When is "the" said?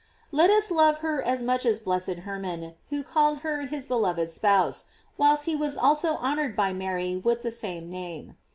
7.43-7.51